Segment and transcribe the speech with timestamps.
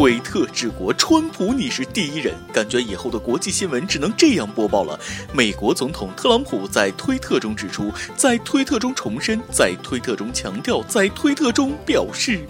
[0.00, 2.34] 推特治国，川普你是第一人。
[2.54, 4.98] 感觉以后的国际新闻只能这样播报了。
[5.30, 12.40] 美国总统特朗普在推特中指出，在推特中重申，在推特中强调，在推特中表示。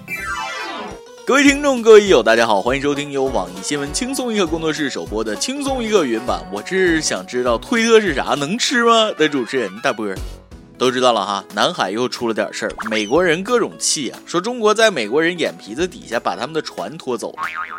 [1.26, 6.40] 各位听众，各位友，大家好，欢迎收听由网易新闻轻松一刻工作室首播的轻松一刻云版。
[6.52, 9.10] 我是想知道推特是啥，能吃吗？
[9.18, 10.06] 的主持人大波。
[10.80, 17.34] 都知道了哈，南海又出了点事儿，美国人各种气啊，说中国在美国人眼皮子底下把他们的船拖走。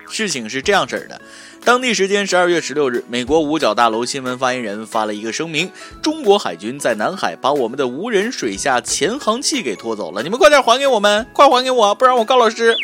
[0.08, 1.20] 事情是这样式儿的，
[1.66, 12.76] 当地时间十二月十六日，美国五角大楼新闻发言人发了一个声明：中国海军在南海把我们的无人水下潜航器给拖走了，你们快点还给我们，快还给我，不然我告老师。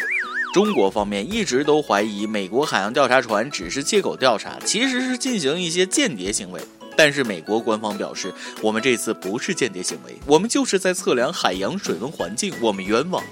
[0.52, 6.60] 中国方面一直都怀疑美国海洋调查船只是借口调查，其实是进行一些间谍行为。
[6.98, 13.24] 但是美国官方表示，我们这次不是间谍行为，我们就是在测量海洋水温环境，我们冤枉。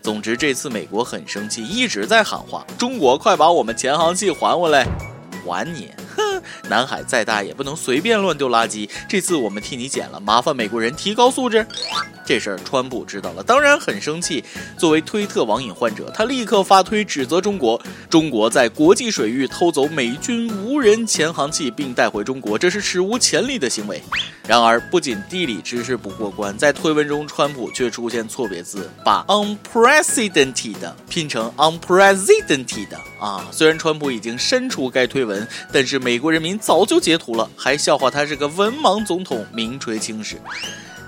[0.00, 4.86] 总之，这次美国很生气，一直在喊话：“中国，快把我们潜航器还回来！”
[5.44, 5.90] 还你！
[6.16, 8.88] 哼，南海再大也不能随便乱丢垃圾。
[9.08, 11.66] 这次我们替你捡了，麻烦美国人提高素质。
[12.28, 14.44] 这事儿川普知道了，当然很生气。
[14.76, 24.02] 作为推特网瘾患者，他立刻发推指责中国：中国在国际水域偷走美军无人潜航器并带回中国，这是史无前例的行为。
[24.46, 33.46] 然而，不仅地理知识不过关，在推文中，川普却出现错别字，把 unprecedented 拼成 unprecedented 啊！
[33.50, 40.36] 虽然川普已经删除该推文，但是美国人民早就截图了，还笑话他是个文盲总统，名垂青史。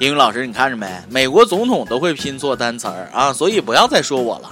[0.01, 0.87] 英语老师，你看着没？
[1.11, 4.49] 美国总统都会拼错单词儿啊，所以不要再说我了。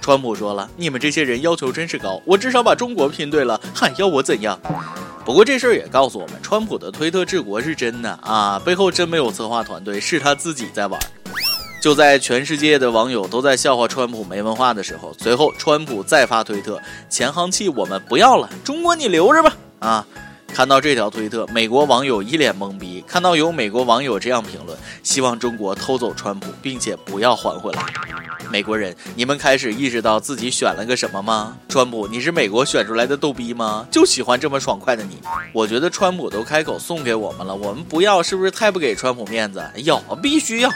[0.00, 4.56] 川普说了，你们这些人要求真是高，我至少把中国拼对了，还要我怎样？
[5.24, 11.00] 不过这事儿也告诉我们，川普的推特治国是真的啊，背后真没有策划团队，是他自己在玩。
[11.82, 20.06] 就在全世界的网友都在笑话川普没文化的时候，随后川普再发推特，潜航器我们不要了，中国你留着吧啊。
[20.56, 23.04] 看到这条推特，美国网友一脸懵逼。
[23.06, 27.84] 看到有美国网友这样评论，希望中国偷走川普，并且不要还回来。
[28.50, 31.58] 美国人，你们开始意识到自己选了个什么吗？
[31.68, 33.86] 川普，你是美国选出来的逗逼吗？
[33.90, 35.18] 就喜欢这么爽快的你。
[35.52, 39.62] 我觉得川普都开口送给我们了，我们不要，是不是太不给川普面子？
[39.84, 40.70] 要，必须要。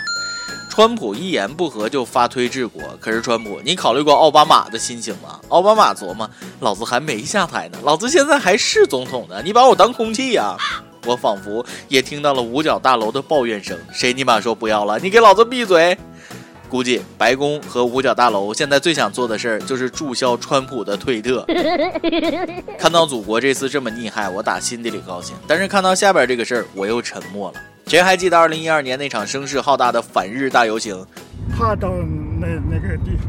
[0.70, 5.38] 川普一言不合就发推治国，可是川普，你考虑过奥巴马的心情吗？
[5.48, 10.56] 奥巴马琢磨，老子还没下台呢，老子现在还是总统呢，你把我当空气呀？
[11.06, 14.98] 我仿佛也听到了五角大楼的抱怨声，谁尼玛说不要了？
[15.00, 15.98] 你给老子闭嘴！
[16.68, 21.44] 估计白宫和五角大楼现在最想做的事儿就是注销川普的推特。
[22.78, 27.60] 看到祖国这次这么厉害，我打心底里高兴，但是看到下边这个事儿，我又沉默了。
[27.90, 31.04] 谁还记得二零一二年那场声势浩大的反日大游行？
[31.58, 31.88] 怕到
[32.38, 33.26] 那那个地方。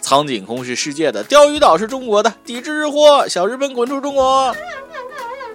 [0.00, 4.56] 苍井空是世界的，钓鱼岛是中国的，抵制日货，小日本滚出中国。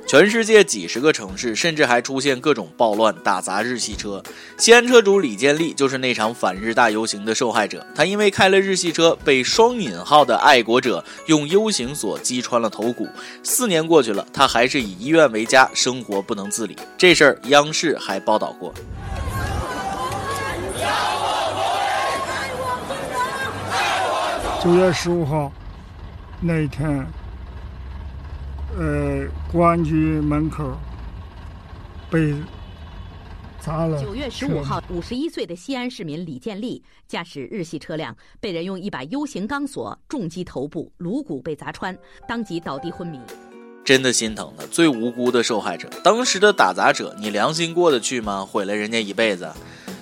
[0.08, 4.22] 全世界几十个城市，甚至还出现各种暴乱，打砸日系车。
[4.56, 7.86] 西安车主李建立就是那场反日大游行的受害者。
[7.96, 13.10] 他因为开了日系车，被双引号的爱国者用 U 型锁击穿了头骨。
[13.42, 16.78] 四年过去了，他还是以医院为家，生活不能自理。
[16.96, 18.72] 这事儿央视还报道过。
[24.64, 25.52] 九月十五号
[26.40, 27.06] 那一天。
[28.78, 30.78] 呃，公安局门口
[32.10, 32.36] 被
[33.60, 34.02] 砸了。
[34.02, 41.98] 九月十五号，五十一岁的西安市民李建立驾驶日系车辆，被人用一把 U 型钢索重击头部，颅骨被砸穿，
[42.28, 43.18] 当即倒地昏迷。
[43.86, 48.46] 真的心疼他，最无辜的受害者，当时的打砸者，你良心过得去吗？
[48.46, 49.50] 毁了人家一辈子。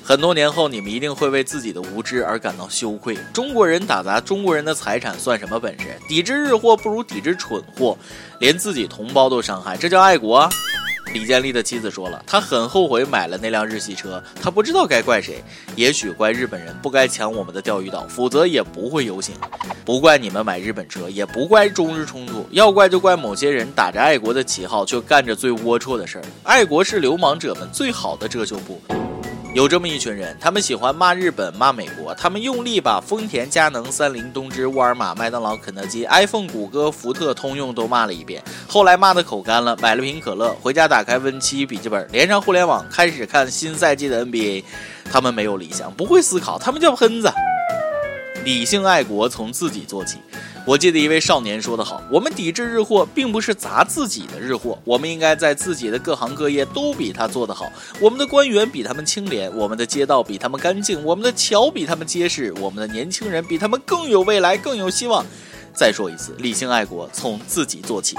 [0.06, 3.18] 很多年后，你们一定会为自己的无知而感到羞愧。
[3.32, 5.98] 中国人打砸中国人的财产算什么本事？
[6.10, 7.98] 抵制日货不如抵制蠢货，
[8.40, 10.50] 连自己同胞都伤害，这叫爱国？
[11.14, 15.42] 李建立的妻子说了，他很后悔买了那辆日系车，他不知道该怪谁，
[15.76, 19.34] 也许怪日本人不该抢我们的钓鱼岛，否则也不会游行。
[19.86, 26.26] 不怪你们买日本车，也不怪中日冲突，要怪就怪某些人打着爱国的旗号，却干着最龌龊的事儿。
[26.44, 28.82] 爱国是流氓者们最好的遮羞布。
[29.54, 38.44] 有这么一群人，他们喜欢骂日本、骂美国，他们用力把丰田、佳能、三菱、东芝、沃尔玛、麦当劳、肯德基、iPhone、谷歌、福特、通用都骂了一遍。
[38.68, 44.64] 后来骂的口干了，买了瓶可乐，回家打开 Win7 笔记本，连上互联网，开始看新赛季的 NBA。
[45.12, 47.32] 他们没有理想，不会思考，他们叫喷子。
[48.44, 50.18] 理性爱国从自己做起。
[50.66, 57.70] 我记得一位少年说得好：“我们抵制日货，并不是砸自己的日货，我们应该在自己的各行各业都比他做得好。
[58.00, 65.26] 我们的官员比他们清廉，我们的街道比他们干净，我们的桥比他们结实，我们的年轻人比他们更有未来，更有希望。”
[65.76, 68.16] 再说一次，理性爱国从自己做起。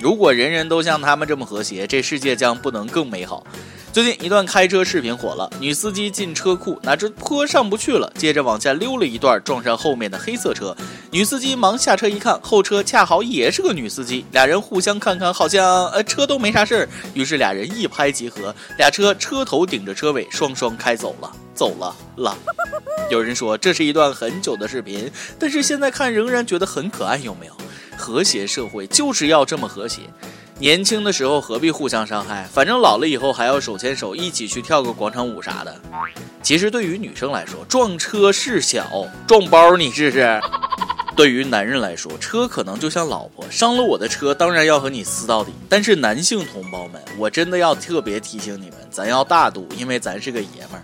[0.00, 3.46] 如果人人都像他们这么和谐，这世界将不能更美好。
[3.92, 10.74] 最近一段开车视频火了，女司机进车库，哪知坡上不去了，接着往下溜了一段，撞上后面的黑色车。
[11.10, 22.34] 女司机忙下车一看，后车恰好也是个女司机，俩人互相看看，好像呃车都没啥事儿，于是俩人一拍即合，俩车车头顶着车尾，双双开走了，走了了。
[23.10, 27.52] 有人说这是一段很久的视频，但是现在看仍然觉得很可爱，有没有？
[27.94, 30.00] 和谐社会就是要这么和谐。
[30.58, 32.48] 年轻的时候何必互相伤害？
[32.52, 35.80] 反正老了以后还要手牵手一起去跳个广场舞啥的。
[36.40, 40.40] 其实对于女生来说，撞车事小，撞包你试试。
[41.14, 45.52] 对于男人来说，车可能就像老婆，伤了我的车，当然要和你撕到底。
[45.68, 50.82] 但是男性同胞们，我真的要特别提醒你们，咱要大度，因为咱是个爷们儿。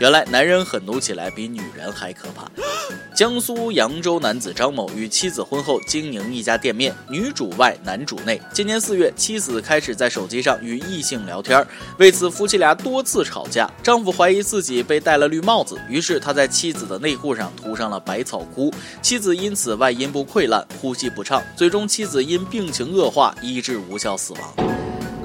[0.00, 2.50] 原来男人狠毒起来比女人还可怕。
[3.14, 8.40] 江苏扬州男子张某与妻子婚后经营一家店面，女主外男主内。
[8.50, 11.62] 今年四月，妻子开始在手机上与异性聊天，
[11.98, 13.70] 为此夫妻俩多次吵架。
[13.82, 24.79] 丈夫怀疑自己被戴了绿帽子，于是他在妻子的内裤上涂上了百草枯，妻子因此外阴部溃烂，呼吸不畅，最终妻子因病情恶化医治无效死亡。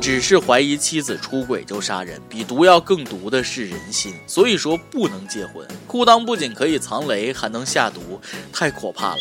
[0.05, 4.13] 只是怀疑妻子出轨就杀人，比毒药更毒的是人心。
[4.27, 5.67] 所以说不能结婚。
[5.87, 8.21] 裤裆不仅可以藏雷，还能下毒，
[8.53, 9.17] 太可怕了。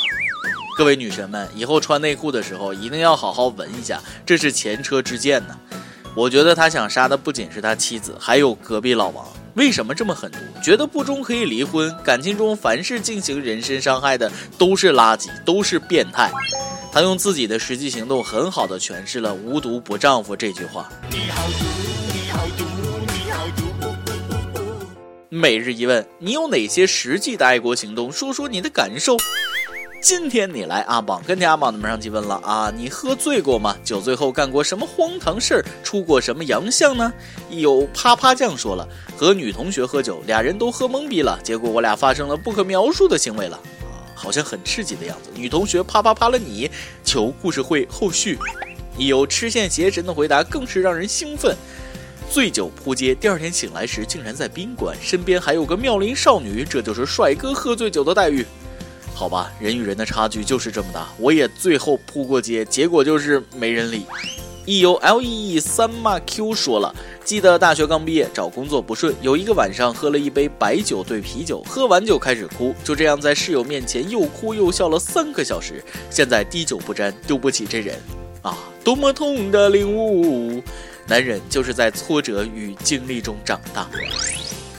[0.76, 5.58] 各位女神们，以后穿内裤的时候一定要好好闻一下，这是前车之鉴呢。
[6.14, 9.26] 我觉得他想杀的不仅是他妻子，还有隔壁老王。
[9.54, 10.38] 为什么这么狠毒？
[10.62, 11.90] 觉得不忠可以离婚？
[12.04, 16.30] 感情中凡是进行人身伤害的都是垃圾，都是变态。
[16.94, 20.88] 他用自己的实际行动，很好的诠释了“无毒不丈夫”这句话。
[25.28, 28.12] 每日一问：你有哪些实际的爱国行动？
[28.12, 29.16] 说说你的感受。
[30.00, 32.72] 今天你来阿榜，跟天阿榜的门上提问了啊！
[32.72, 33.76] 你喝醉过吗？
[33.82, 35.64] 酒醉后干过什么荒唐事儿？
[35.82, 37.12] 出过什么洋相呢？
[37.50, 43.58] 有啪啪酱说了，和女同学喝酒，俩人都喝懵逼了，结果我俩发生了不可描述的行为了。
[44.24, 46.70] 好像很刺激的样子，女同学啪啪啪了你，
[47.04, 48.38] 求故事会后续。
[48.96, 51.54] 有吃线邪神的回答更是让人兴奋。
[52.30, 58.46] 醉酒扑街，第二天醒来时竟然在宾馆，身边还有个妙龄少女，这就是帅哥喝醉酒的待遇。
[59.14, 61.06] 好吧，人与人的差距就是这么大。
[61.18, 64.06] 我也最后扑过街，结果就是没人理。
[64.66, 75.84] E U L E E 三骂 Q 说了，记得大学刚毕业，找工作不顺，有一个晚上喝了一杯白酒兑啤酒，喝完就开始哭，就这样在室友面前又哭又笑了三个小时。
[76.08, 77.94] 现在滴酒不沾，丢不起这人
[78.40, 78.56] 啊！
[78.82, 80.62] 多么痛的领悟，
[81.06, 83.86] 男人就是在挫折与经历中长大。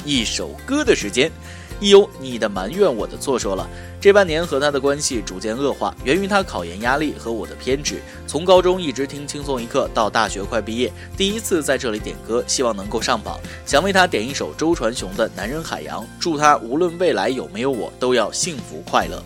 [0.04, 1.32] 一首歌的时间。
[1.80, 3.38] 亦有你的埋怨，我的错。
[3.38, 3.68] 说了，
[4.00, 8.02] 这半年和他的关系逐渐恶化，源于他考研压力和我的偏执。
[8.26, 13.40] 从高中一直听轻松一刻，到大学快毕业，第一次在这里点歌，希望能够上榜。
[13.66, 19.24] 想为他点一首周传雄的《男人海洋》，祝他无论未来有没有我，都要幸福快乐。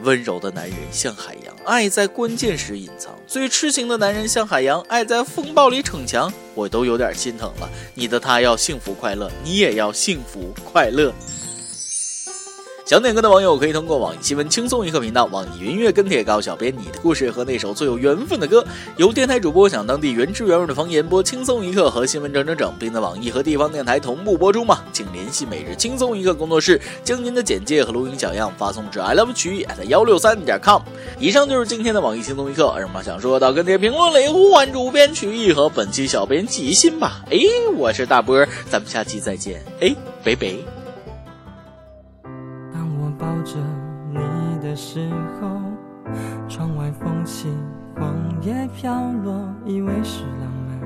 [0.00, 6.32] 温柔的男人像海洋，爱在关键时隐藏；最痴情的男人像海洋，爱在风暴里逞强。
[6.52, 7.68] 我都有点心疼了。
[7.94, 11.12] 你的他要幸福快乐，你也要幸福快乐。
[12.84, 18.62] 想点歌的网友可以通过网易新闻轻松一刻频道、网易云音乐跟帖告诉小编你的故事和那首最有缘分的歌。
[18.98, 24.84] 由电台主播想当地原汁原味的方言播轻松一刻和新闻整整整，并在网易和地方电台同步播出吗？
[24.92, 30.82] 请联系每日轻松一刻工作室，将您的简介和录音小样发送至 i love 曲艺 at 幺六三点 com。
[31.18, 37.22] 以上就是今天的网易轻松一刻，有什么想说的跟帖评论里呼唤主编曲艺和本期小编记心吧。
[37.30, 37.38] 哎，
[37.78, 39.64] 我是大波，咱们下期再见。
[39.80, 40.83] 哎，拜拜。
[43.44, 43.58] 着
[44.10, 44.18] 你
[44.62, 45.60] 的时候，
[46.48, 47.52] 窗外风起，
[47.96, 49.34] 黄叶飘落，
[49.66, 50.80] 以为是浪漫，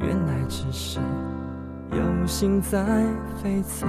[0.00, 0.98] 原来只是
[1.92, 3.04] 有心在
[3.36, 3.86] 飞走。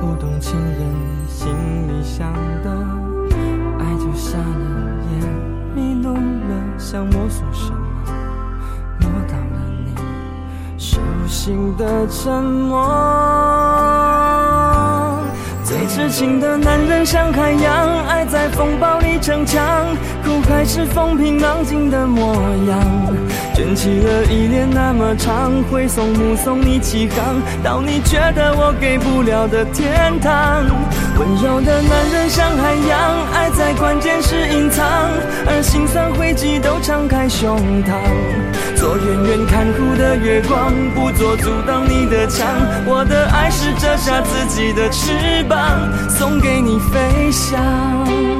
[0.00, 0.80] 不懂情人
[1.28, 1.48] 心
[1.88, 2.32] 里想
[2.64, 2.70] 的，
[3.78, 4.44] 爱就瞎了
[5.12, 5.22] 眼，
[5.74, 7.78] 迷路了，想摸索什么，
[9.00, 9.94] 摸到了你
[10.76, 14.05] 手心的沉默。
[15.96, 19.64] 痴情的男人像海洋，爱在风暴里逞强，
[20.22, 22.34] 苦海是风平浪静的模
[22.68, 23.16] 样。
[23.54, 30.66] 卷起了依恋那么长，挥送目送你起航，到你觉得我给不了的天堂。
[31.18, 34.84] 温柔的男人像海洋，爱在关键时隐藏，
[35.46, 38.55] 而心酸汇集都敞开胸膛。
[38.86, 42.46] 做远远看哭的月光，不做阻挡你的墙。
[42.86, 48.35] 我的爱是折下自己的翅膀，送给你飞翔。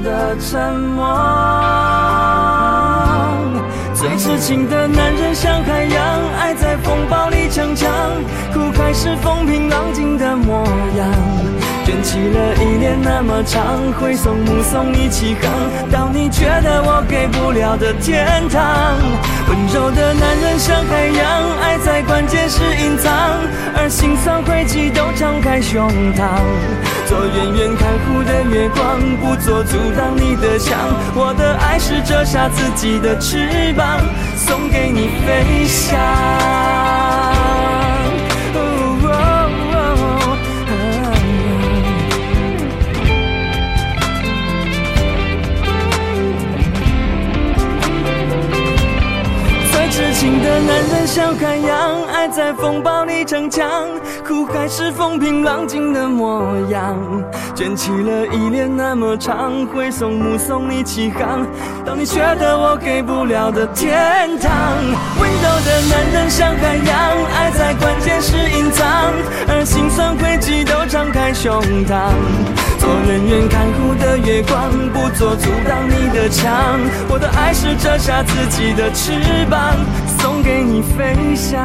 [0.00, 1.04] 的沉默。
[3.94, 6.02] 最痴情的男人像海洋，
[6.38, 7.90] 爱在风暴里逞强，
[8.52, 10.64] 苦海是风平浪静的模
[10.96, 11.08] 样。
[11.84, 13.62] 卷起了依恋那么长，
[14.00, 15.50] 挥送目送你起航，
[15.90, 18.96] 到你觉得我给不了的天堂。
[19.48, 23.12] 温柔的男人像海洋，爱在关键时隐藏，
[25.62, 26.42] 胸膛。
[27.06, 30.78] 做远远看护的月光，不做阻挡你的墙。
[31.14, 34.00] 我的爱是折下自己的翅膀，
[34.36, 35.98] 送给你飞翔。
[50.66, 53.88] 男人像海洋，爱在风暴里逞强，
[54.26, 56.96] 苦海是风平浪静的模样。
[57.54, 61.46] 卷起了依恋那么长，挥送目送你起航，
[61.84, 64.50] 到你觉得我给不了的天堂。
[65.20, 66.96] 温柔的男人像海洋，
[67.34, 69.12] 爱在关键时隐藏，
[69.48, 72.12] 而心酸汇集都敞开胸膛。
[72.78, 76.80] 做远远看护的月光，不做阻挡你的墙。
[77.08, 79.12] 我的爱是折下自己的翅
[79.48, 79.76] 膀，
[80.18, 81.58] 送给给你飞翔。